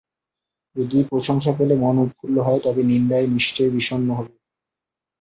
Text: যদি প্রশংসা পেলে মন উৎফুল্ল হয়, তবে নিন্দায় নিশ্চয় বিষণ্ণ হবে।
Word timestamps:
যদি 0.75 0.97
প্রশংসা 1.03 1.51
পেলে 1.57 1.75
মন 1.75 1.95
উৎফুল্ল 1.97 2.37
হয়, 2.39 2.61
তবে 2.63 2.81
নিন্দায় 2.83 3.27
নিশ্চয় 3.27 3.69
বিষণ্ণ 3.69 4.09
হবে। 4.13 4.33